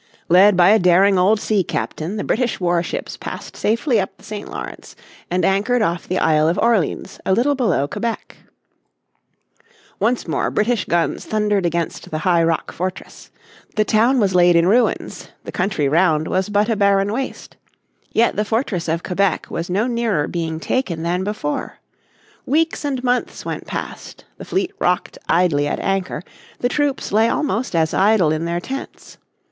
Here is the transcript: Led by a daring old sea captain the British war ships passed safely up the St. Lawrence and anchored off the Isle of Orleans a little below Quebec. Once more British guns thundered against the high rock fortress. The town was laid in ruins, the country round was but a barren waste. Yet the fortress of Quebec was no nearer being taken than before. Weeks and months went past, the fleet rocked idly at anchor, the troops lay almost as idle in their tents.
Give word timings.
Led 0.29 0.57
by 0.57 0.69
a 0.69 0.79
daring 0.79 1.19
old 1.19 1.39
sea 1.39 1.63
captain 1.63 2.17
the 2.17 2.23
British 2.23 2.59
war 2.59 2.81
ships 2.81 3.17
passed 3.17 3.55
safely 3.55 3.99
up 4.01 4.17
the 4.17 4.23
St. 4.23 4.49
Lawrence 4.49 4.95
and 5.29 5.45
anchored 5.45 5.83
off 5.83 6.07
the 6.07 6.17
Isle 6.17 6.47
of 6.49 6.57
Orleans 6.57 7.19
a 7.23 7.33
little 7.33 7.53
below 7.53 7.87
Quebec. 7.87 8.37
Once 9.99 10.27
more 10.27 10.49
British 10.49 10.85
guns 10.85 11.25
thundered 11.25 11.67
against 11.67 12.09
the 12.09 12.17
high 12.17 12.41
rock 12.41 12.71
fortress. 12.71 13.29
The 13.75 13.85
town 13.85 14.19
was 14.19 14.33
laid 14.33 14.55
in 14.55 14.65
ruins, 14.65 15.29
the 15.43 15.51
country 15.51 15.87
round 15.87 16.27
was 16.27 16.49
but 16.49 16.67
a 16.67 16.75
barren 16.75 17.13
waste. 17.13 17.55
Yet 18.11 18.35
the 18.35 18.43
fortress 18.43 18.87
of 18.87 19.03
Quebec 19.03 19.51
was 19.51 19.69
no 19.69 19.85
nearer 19.85 20.27
being 20.27 20.59
taken 20.59 21.03
than 21.03 21.23
before. 21.23 21.77
Weeks 22.47 22.83
and 22.83 23.03
months 23.03 23.45
went 23.45 23.67
past, 23.67 24.25
the 24.39 24.45
fleet 24.45 24.73
rocked 24.79 25.19
idly 25.29 25.67
at 25.67 25.79
anchor, 25.79 26.23
the 26.59 26.69
troops 26.69 27.11
lay 27.11 27.29
almost 27.29 27.75
as 27.75 27.93
idle 27.93 28.31
in 28.31 28.45
their 28.45 28.59
tents. 28.59 29.19